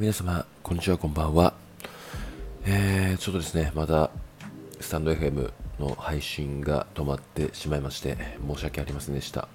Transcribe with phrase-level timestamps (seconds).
[0.00, 1.52] 皆様、こんにちは、こんばんは。
[2.64, 4.10] えー、ちょっとですね、また、
[4.80, 8.16] スタンド FM の配信が止まってしまいまして、
[8.48, 9.46] 申し訳ありませんでした。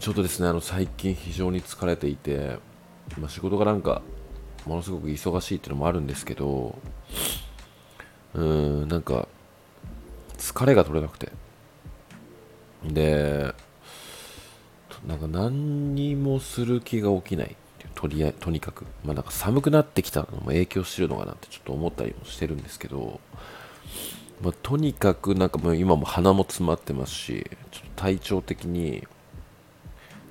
[0.00, 2.58] ちょっとですね、あの、最近非常に疲れていて、
[3.16, 4.02] まあ、仕事がなんか、
[4.66, 6.76] ものすごく忙しいっていうのもあるんですけど、
[8.34, 9.28] うーん、なんか、
[10.36, 11.30] 疲れが取れなくて。
[12.82, 13.54] で、
[15.06, 17.54] なんか何にもする気が起きない
[17.94, 23.20] とりあえとにかく、まあ、なんか寒くなってきたのも影響してるのかなってちょっと思ったりもしてるんですけど、
[24.42, 29.06] まあ、とにかくなんかもう今も鼻も詰まってますしちょっと体調的に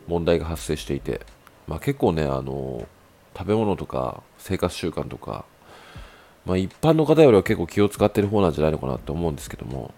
[0.07, 1.21] 問題が発生していて、
[1.67, 2.87] まあ、結構ねあの
[3.37, 5.45] 食べ物とか生活習慣とか、
[6.45, 9.93] まあ、一般の方よりは結構気を使ってる方なんじゃないのかなって思うんですけども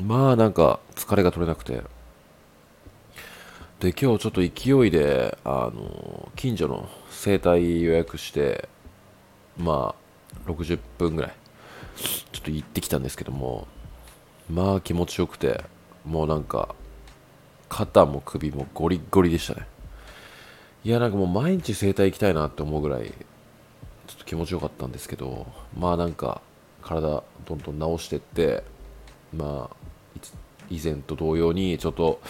[0.00, 1.82] まあなんか疲れが取れなくて
[3.80, 8.70] で今日ちょっと勢いであの近所の整体予約して
[9.58, 9.94] ま
[10.46, 11.32] あ60分ぐらい
[12.32, 13.66] ちょっと行ってきたんですけども
[14.48, 15.62] まあ気持ちよくて
[16.06, 16.74] もうなんか
[17.68, 19.66] 肩も首もゴリゴリでしたね。
[20.84, 26.40] いやなんかもう毎日整体行きたいなって思うぐらいちょっと気持ちよかったんですけどまあなんか
[26.80, 28.62] 体どんどん直してって
[29.36, 29.76] まあ
[30.70, 32.20] 以前と同様にちょっと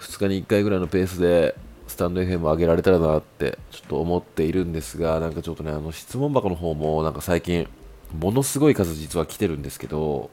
[0.00, 1.54] 2日に1回ぐらいのペースで
[1.86, 7.68] スタンド FM 上げられたらなってちょっと思っているんですがなんかちょっとねあの質問箱の方もなんか最近
[8.18, 10.30] ものすごい数実は来てるんですけど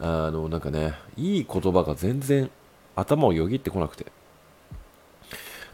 [0.00, 2.50] あのなんかねいい言葉が全然
[2.96, 4.06] 頭をよぎってこなくて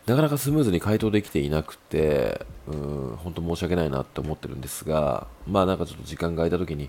[0.07, 6.89] なかなかスムーズに回答できていなくてうん本当申し訳ないなって思ってるんですがまあなんかちょっと時間が空いた時に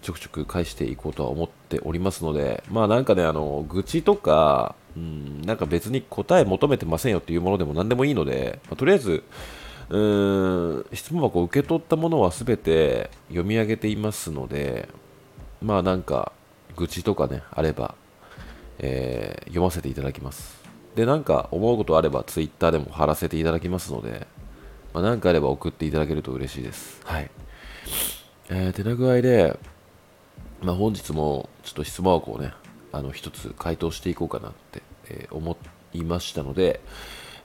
[0.00, 9.22] ちょくちょく返していこうとは思っておりますのでまあなんかねあの愚痴とかうん、なんか別に答え求めてませんよっていうものでも何でもいいので、まあ、とりあえず、
[9.90, 14.88] うーん、質問箱を受け取ったものは全て読み上げていますので、
[15.62, 16.32] まあなんか、
[16.76, 17.94] 愚痴とかね、あれば、
[18.78, 20.58] えー、読ませていただきます。
[20.94, 24.26] で、なんか思うことあれば、ツイッターでも貼らせていただきますので、
[24.92, 27.00] まあ、なんかあれば送っていただけると嬉しいです。
[27.04, 27.30] はい。
[28.50, 29.58] えー、てな具合で、
[30.62, 32.52] まあ、本日もちょっと質問箱をね、
[32.92, 35.56] あの一つ回答していこうかなって、え、思
[35.92, 36.80] いましたので、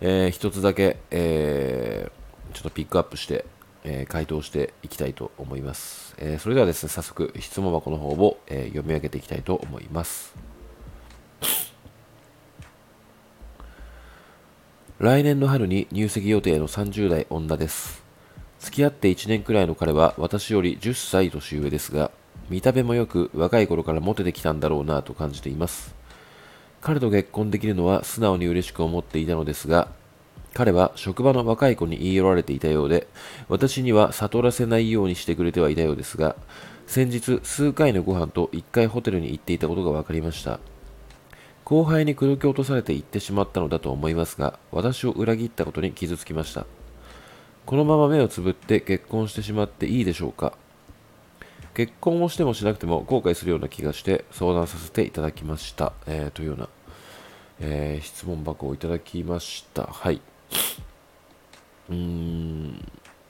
[0.02, 3.46] えー、一つだけ、えー、ちょっとピックアップして、
[3.84, 10.36] えー、回答していきたいと思います、え、それではですね早速質問箱の方を、え、読み上げていきたいと思います。
[15.00, 18.04] 来年の春に入籍予定の30代女です。
[18.60, 22.12] 付き合って1年くらいの彼は私より10歳年上ですが
[22.50, 25.94] 見た目もよく若い頃からモテてきたんだろうなと感じています。
[26.84, 29.88] 彼と結婚できるのは素直に嬉しく思っていたのですが
[30.54, 33.08] 彼は職場の若い子に言い寄られていたようで
[33.48, 36.36] 私には悟らせないようにしてくれてはいたようですが
[36.86, 40.60] 先日数回のご飯と1回ホテルに行っていたことが分かりました。
[41.64, 46.66] 後輩に口説き落とされて行ってしまったのだと思いますが私を裏切ったことに傷つきました。
[47.66, 50.58] このまま目をつぶって結婚してしまっていいでしょうか？
[51.74, 55.94] 結婚をしてもしなくても後悔するような気がして相談させていただきました。
[56.06, 56.70] えー、というような、
[57.60, 59.88] えー、質問箱をいただきました。
[59.88, 60.22] はい。
[61.90, 62.88] うん、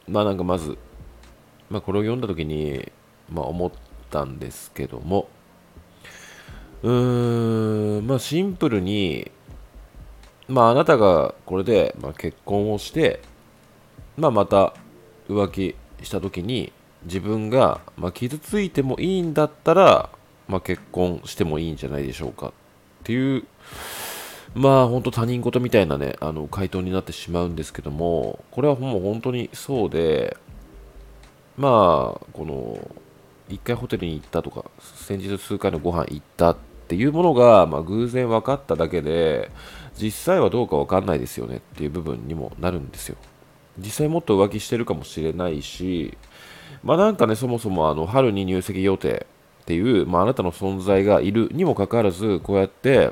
[0.08, 0.78] まあなんかまず、
[1.70, 2.92] まあこれを読んだ時に、
[3.32, 3.72] まあ思っ
[4.10, 5.30] たんですけども、
[6.82, 9.32] うーん、まあシンプルに、
[10.50, 13.22] まああなたがこれで、まあ、結婚をして、
[14.18, 14.74] まあまた
[15.30, 16.74] 浮気した時に、
[17.06, 20.10] 自分が、まあ、傷ついてもいいんだったら、
[20.48, 22.48] まあ、結婚してもいいんじゃないでしょうか。
[22.48, 22.52] っ
[23.04, 23.44] ていう
[24.56, 30.38] まあ本当他人事みたいなねあの回答になってしまうんですけどもこれはもう本当にそうで
[31.58, 32.92] まあこの
[33.50, 39.52] 1回ホテルに行ったとか先日数回のご飯行ったっていうものが、まあ、偶然分かっただけで
[40.00, 43.18] 実際はどうか分かんないですよねっていう部分にもなるんですよ。
[43.80, 46.16] 実際もっと浮気してるかもしれないし
[46.84, 49.26] まあなんかね、そもそもあの春に入籍予定
[49.64, 53.12] っていう、まあ、あなたの存在がいるにもかかわらず、こうやって、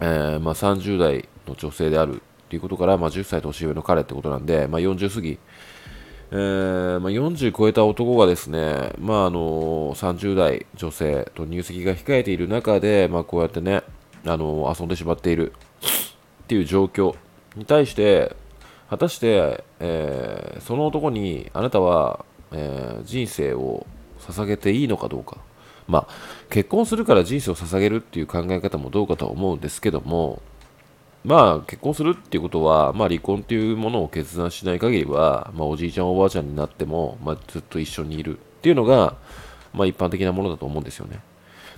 [0.00, 5.38] えー、まあ、30代の女性であるっていうことから、まあ、10歳年上の彼ってことなんで、まあ、40過ぎ、
[6.30, 13.82] えーまあ、40超えた男がですね、まああの30代女性と入籍が控えている中で、まあ、こうやってね、
[14.26, 15.52] あの遊んでしまっている
[16.42, 17.16] っていう状況
[17.56, 18.36] に対して
[18.90, 23.86] 果たして、えー、その男にあなたはえー、人生を
[24.20, 25.38] 捧げていいのかどうか。
[25.86, 26.08] まあ、
[26.50, 30.42] 結婚するから人生を捧げるっていう考え方もどうかとは思うんですけども、
[31.24, 39.16] まあ結婚するっていうことは、まあ、離婚っていうものを決断しない限りは、まあ、おじいちゃんおばあちゃんになっても、まあ、ずっと一緒にいるっていうのが、
[39.72, 41.20] まあ、一般的なものだと思うんですよね。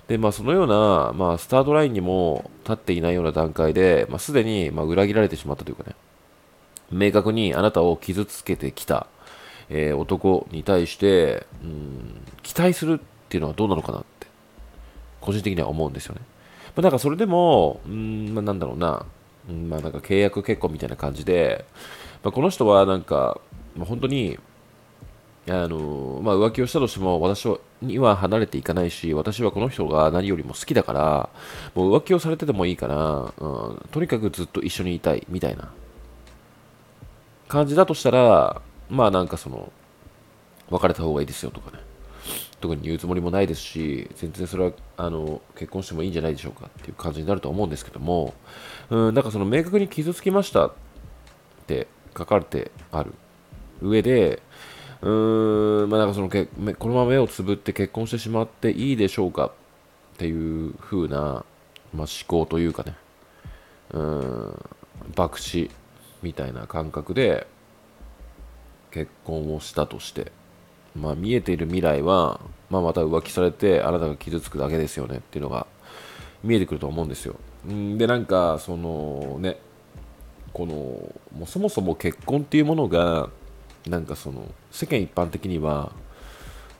[0.07, 5.95] で、まあ、そのような、まあ、スタートラインにも立っていないような段階で、まあ、すでに、まあ、裏切られてしまったというかね、
[6.91, 9.07] 明確にあなたを傷つけてきた、
[9.73, 14.27] えー、男に対して、うん、期待するっていうのはどうなのかなって、
[15.21, 16.21] 個人的には思うんですよね。
[16.75, 19.05] まあ、なんかそれでも、うん、まあ、なんだろうな、
[19.49, 21.65] うん、まあ、なんか契約結婚みたいな感じで、
[22.21, 23.39] まあ、この人はなんか、
[23.75, 24.37] まあ、本当に、
[25.47, 27.47] あのまあ、浮気をしたとしても私
[27.81, 31.29] には離れていかないし私はこの人が何よりも好きだから
[31.73, 35.71] もう浮気をされててもいいから、うん、とにかくずっと一緒にいたいみたいな
[37.47, 39.71] 感じだとしたらまあなんかその
[40.69, 41.79] 別れた方がいいですよとかね。
[42.59, 48.35] 特に言うつもりもないですし全然それはあの結婚してもいいんじゃないでしょうかっていう感じになると思うんですけども。
[48.91, 50.73] うんなんかその明確に傷つきましたっ
[51.65, 53.13] て書かれてある
[53.81, 54.43] 上で
[55.01, 59.51] うーん、まあなんかそのけ、このまま目をつぶって結婚してしまっていいでしょうかっ
[60.17, 61.43] ていう風な、まあ、
[61.93, 62.95] 思考というかね、
[63.91, 64.65] うーん、
[65.15, 65.71] 爆死
[66.21, 67.47] みたいな感覚で
[68.91, 70.31] 結婚をしたとして、
[70.95, 72.39] まあ見えている未来は、
[72.69, 75.17] まあまた浮気されてあなたが傷つくだけですよね。
[75.17, 75.67] っていうのが
[76.43, 77.35] 見えてくると思うんですよ。
[77.67, 79.57] んで、なんか、そのね、
[80.53, 80.73] この、
[81.37, 83.29] もうそもそも結婚っていうものが、
[83.87, 85.91] なんかその世間一般的には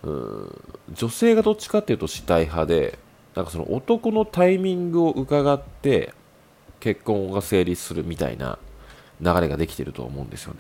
[0.04, 0.64] うん
[0.94, 3.00] 女性がどっちかっていうと死体派で
[3.36, 6.14] なんかその男のタイミングを伺って
[6.80, 8.60] 結婚が成立するみたいな
[9.22, 10.60] 流れができてると思うんですよね、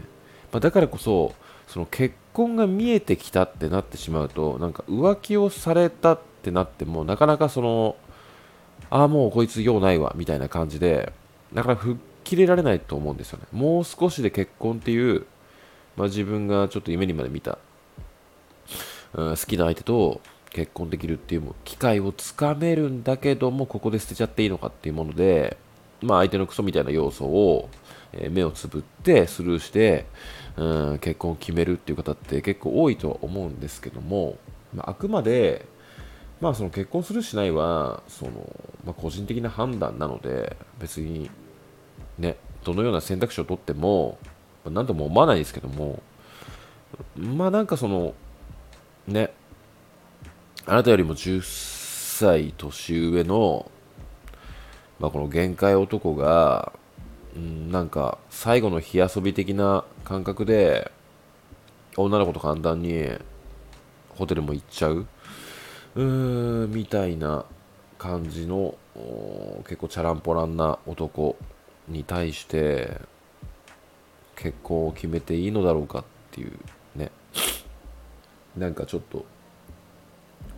[0.51, 1.33] まあ、だからこそ
[1.68, 7.95] その結婚が見えてきたってなってしまうとなんか浮気をされたってなってもなかなかその
[8.89, 11.13] ああもうこいつ用ないわみたいな感じで
[11.53, 13.45] なかなか吹っ切れられないと思うんですよね。
[13.51, 15.25] もう少しで結婚っていう
[15.98, 17.57] まあ、自分がちょっと夢にまで見た、
[19.13, 25.57] うん、好きな相手と結婚できるっていう機会をつかめるんだけどもここで捨てちゃっていいのかっていうもので、
[26.01, 27.69] まあ、相手のクソみたいな要素を、
[28.13, 30.06] えー、目をつぶってスルーして、
[30.57, 34.38] うん、結婚を決めるっていう方って結構多いとは思うんですけども、
[34.74, 35.65] まあ、あくまで
[36.42, 38.31] まあその結婚するしないはその、
[38.83, 41.30] まあ、個人的な判断なので別に
[42.18, 44.18] ねどのような選択肢を取っても
[44.65, 46.01] 何とも思わないですけども
[47.15, 48.13] まあなんかその
[49.07, 49.33] ね
[50.65, 51.42] あなたよりも10
[52.21, 53.71] 歳年上の、
[55.00, 56.71] まあ、この限界男が、
[57.36, 60.92] うん、なんか最後の火遊び的な感覚で
[61.98, 63.10] 女の子と簡単に
[64.10, 65.06] ホテルも行っちゃう。
[65.95, 67.45] うーんみたいな
[67.98, 68.75] 感じの
[69.63, 71.38] 結構チャランポランな男
[71.88, 73.00] に対して
[74.36, 76.51] 結婚を決めていいのだろうかっていう
[76.95, 77.12] ね。
[78.57, 79.25] なんかちょっと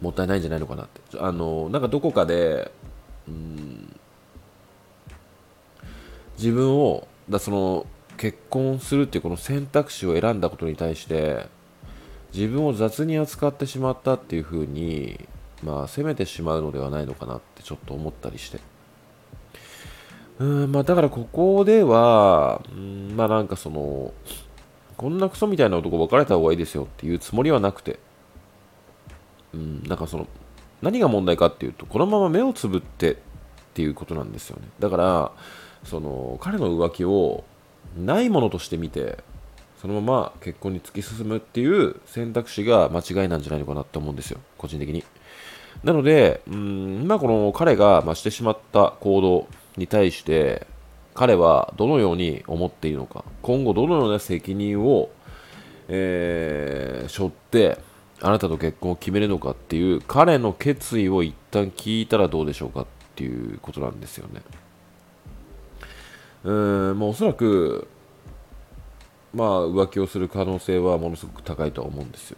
[0.02, 1.02] もったいないんじゃないのかなって。
[1.20, 2.72] あのなんかどこかで
[3.28, 3.63] うん
[6.38, 7.86] 自分をだその
[8.18, 11.48] 結婚するっていうこの選択肢を選んだことに対して
[12.34, 15.28] 自分を雑に扱ってしまったっていうふうに
[15.64, 18.60] まあ責めてしまうのではないのかなってちょっと思ったりして
[20.40, 24.14] うんまあだからここでは、うんまあなんかその、
[24.98, 28.00] こんなクソみたいな男別れた方がいいですよっていうつもりはなくて、
[29.54, 30.28] うん、なんかその、
[30.82, 33.16] 何が問題かっていうと、このまま目をつぶってっ
[33.74, 34.68] ていうことなんですよね。
[34.80, 35.32] だから、
[35.84, 37.44] その、彼の浮気を
[37.98, 39.18] ないものとして見て、
[39.82, 45.04] そのまま結婚に突き進むっていう選択肢が間違いなんじゃないのかなって思うんですよ、個人的に。
[45.84, 49.48] なので、うん、まあこの彼が、ましてしまった行動、
[49.78, 50.68] に対して
[51.14, 55.10] 彼はどのように思っているのか今後どのような責任を、
[55.88, 57.78] えー、背負って
[58.22, 62.86] あなたと結婚を決めるのかっていう彼の決意を一旦聞いたらどうでしょうかっ
[63.16, 64.42] ていうことなんですよね。
[66.44, 66.52] う
[66.94, 67.88] んもうおそらく
[69.34, 72.38] まあ浮気をする可能性はものすごく高いと思うんですよ。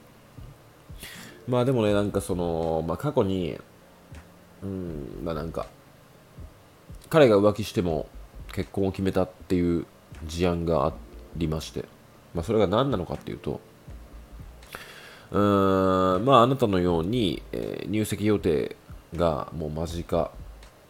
[1.47, 3.59] まあでもねなんかその、まあ、過去に
[4.63, 5.67] うんまあなんか
[7.09, 8.07] 彼が浮気しても
[8.51, 9.85] 結婚を決めたっていう
[10.25, 10.93] 事案があ
[11.35, 11.85] りまして、
[12.33, 13.59] まあ、それが何なのかっていうと
[15.31, 18.75] うーんまああなたのように、えー、入籍予定
[19.15, 20.31] がもう間近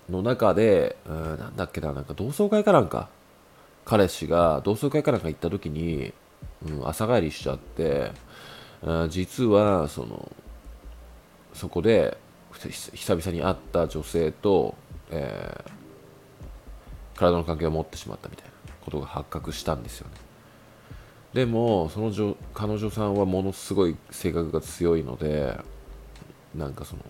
[0.10, 3.10] の中でうんなんだっけななんか同窓会かなんか。
[3.86, 6.12] 彼氏が同窓会かなんか行った時に、
[6.68, 8.12] うん、朝帰りしちゃって
[9.10, 10.32] 実はその
[11.54, 12.18] そこで
[12.54, 14.74] 久々に会った女性と、
[15.12, 15.72] えー
[17.16, 20.16] 体の関係を持ってしまったみたいなことが発覚したんですよね。
[21.34, 25.58] でもその女彼女さんはものすごい性格が強いので
[26.54, 27.04] なんかその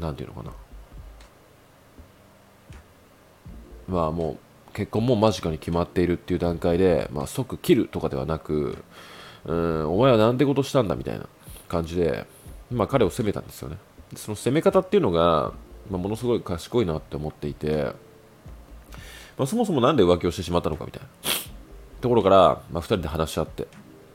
[0.00, 0.52] なんていうのかな。
[3.90, 4.38] まあも
[4.70, 8.84] う結婚も間近に決まっているっていう段階で、まあ、即切るとかではなく
[9.44, 11.26] うんお前はなんてことしたんだみたいな
[11.68, 12.26] 感じで、
[12.70, 13.76] まあ、彼を責めたんですよね。
[14.16, 15.52] その責め方っていうのが、
[15.90, 17.92] まあ、ものすごい賢いなって思っていて、
[19.38, 21.08] まあ、そもそもなんで浮気をしてしまったのかみたいな。
[22.00, 23.66] ところから、まあ、2人で話し合って。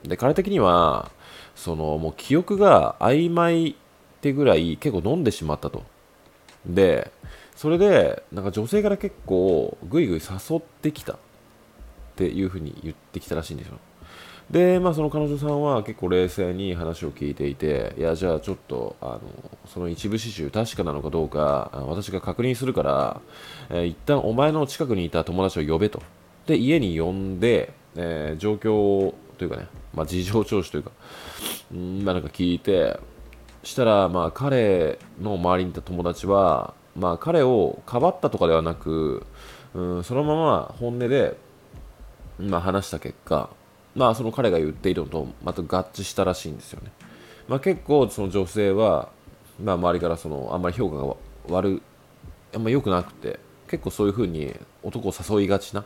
[0.04, 1.12] で彼的には
[1.56, 3.76] そのもう記憶が曖昧っ
[4.22, 5.84] てぐらい結構飲んでしまったと。
[6.66, 7.12] で
[7.56, 11.18] それでなんか女性から結構ぐいぐい誘ってきたっ
[12.16, 13.80] ていうふうに言ってきたらしいんですよ
[14.50, 19.22] で、まあ、その彼女さんは結構冷静に話を聞いていて、いや、じゃあちょっと、あの、
[19.66, 23.22] その一部始終確かなのかどうか、私が確認するから、
[23.70, 26.02] えー、一旦お前の近くにいた友達を呼べと。
[26.46, 30.92] で、家に呼んで、えー、状況というかね、まあ、事情聴取というか、
[31.74, 33.00] うんまあ、なんか聞いて、
[33.64, 39.26] したら、まあ、彼の周りにいた友達は、まあ、彼をかばったとかではなく、
[39.74, 41.38] うん、そのまま本音で、
[42.40, 43.50] まあ、話した結果、
[43.96, 46.92] まあ、その彼が言っているのとまた合致したらしいんですよね。
[47.48, 49.10] まあ、結構その女性は、
[49.62, 51.16] まあ、周りからそのあんまり評価が
[51.56, 51.82] 悪
[52.54, 55.84] あんま良くなくて結構そういう風に男を誘いがちな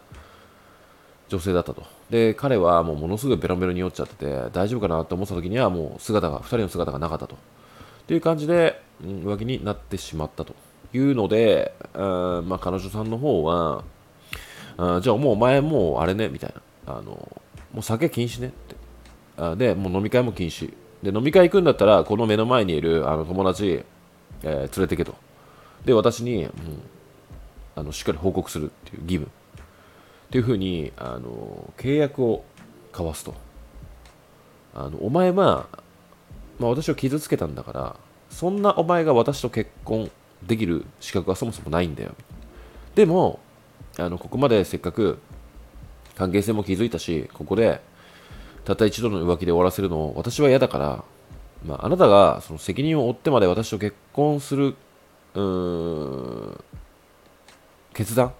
[1.29, 1.83] 女性だったと。
[2.09, 7.35] で、彼はもうものすごいベロベロに酔っちゃってて大丈夫かなと思った時にはもう姿が、2人の姿がなかったと。
[7.35, 7.37] っ
[8.07, 10.55] ていう感じで、ん、浮気になってしまったと
[10.93, 13.83] いうので、あまあ、彼女さんの方は、
[14.77, 16.53] あじゃあもうお前もうあれねみたい
[16.85, 16.93] な。
[16.93, 17.11] あの
[17.73, 18.75] もう酒禁止ねって。
[19.37, 20.73] あでもう飲み会も禁止。
[21.03, 23.83] で飲み会行くんだったらこの目の前にいるあの友達、
[24.43, 25.15] えー、連れてけと。
[25.85, 26.51] で私に、うん、
[27.75, 29.27] あのしっかり報告するっていう義務。
[29.27, 32.43] っていうふうにあの契約を
[32.91, 33.35] 交わすと。
[34.75, 35.67] あのお前は、
[36.59, 37.95] まあ、私を傷つけたんだから
[38.29, 40.11] そんなお前が私と結婚
[40.45, 42.15] できる資格はそもそもないんだよ。
[42.95, 43.39] でも
[43.97, 45.19] あのここまでせっかく
[46.15, 47.81] 関係性も築いたし、ここで
[48.65, 51.03] たった一度の浮気で終わらせるのを私は嫌だから、
[51.65, 54.75] まあ、あなたがその責任を負ってまで私と結婚する
[55.33, 56.63] うーん
[57.93, 58.33] 決断、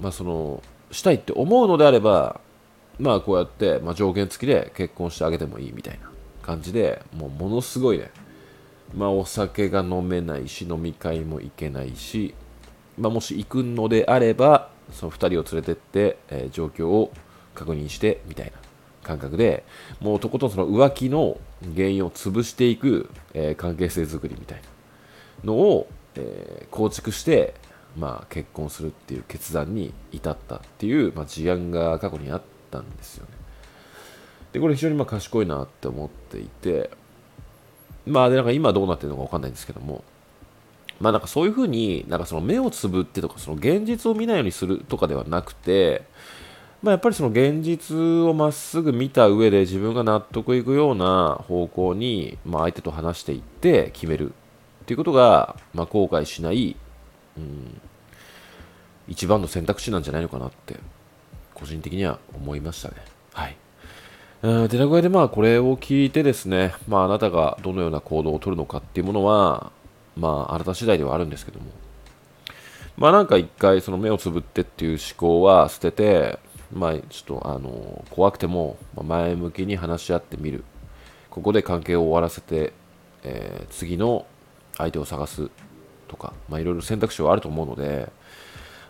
[0.00, 2.40] まあ、そのしたいって思うのであれば、
[2.98, 6.10] まあ、こうやって、まあ、条件付きで結婚してあげてもいいみたいな
[6.42, 8.10] 感じでもうものすごいね、
[8.94, 12.34] まあ、お酒が飲めないし飲み会も行けないし、
[12.96, 17.12] まあ、もし行くのであればその2人を連れてって、えー、状況を
[17.54, 18.52] 確認してみたいな
[19.02, 19.64] 感覚で
[20.00, 21.38] もうとことんその浮気の
[21.74, 24.58] 原因を潰していく、えー、関係性づくりみたい
[25.42, 27.54] なのを、えー、構築して、
[27.96, 33.32] まあ、結婚するっていう決断に至ったっていう、まあ、事案が過去にあったんですよね。
[34.52, 36.90] でこれ非常にま賢いなって思っていて
[38.06, 40.04] まあでなんか今どうなってるのか分かんないんですけども
[41.00, 46.02] まあなんかそういうふうになんかその目をつぶってとかその現実を見ないようにするとかではなくて、
[46.82, 56.76] まあ、やっぱりその現実をまっすぐ見た上で自分が納得いくような方向に、まあ、相手と話していって決めるっていうことが、まあ、後悔しない、
[57.36, 57.80] うん、
[59.08, 60.76] 一番の選択肢なんじゃないのかなって
[61.54, 62.96] 個人的には思いましたね。
[63.32, 63.56] はい。
[64.44, 69.72] デラ具合でまあこれを聞いてですね、まあ、あなたがどのような行動をとるのかっていうものは、
[70.18, 71.66] まあ、あなた次第ではあるんですけども、
[72.98, 76.38] まあなんか一回その目をつぶってっていう思考は捨てて、
[76.74, 80.62] まあちょっとあの、怖くても前向きに話し合ってみる。
[81.30, 82.74] ここで関係を終わらせて、
[83.22, 84.26] えー、次の
[84.76, 85.48] 相手を探す
[86.06, 88.10] とか、まあいろいろ選択肢はあると思うので、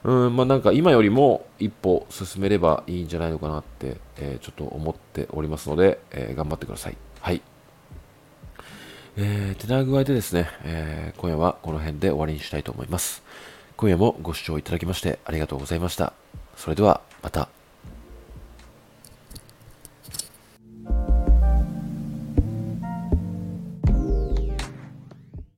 [0.04, 6.96] うん、まあなんか今よりも一歩進めればいいんじゃないのかなって、えー、ちょっと思っておりますので、えー、頑張ってください。
[7.20, 7.40] はい。
[9.16, 13.23] えー、てな具合でですね、えー、今夜はこの辺で終わりにしたいと思います。
[13.76, 16.12] 今夜もご視聴いただきましてありがとうございました。
[16.56, 17.63] それではまた。